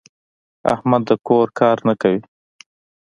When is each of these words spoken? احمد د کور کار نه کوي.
احمد 0.73 1.01
د 1.09 1.11
کور 1.27 1.47
کار 1.59 1.77
نه 1.87 1.93
کوي. 2.01 2.21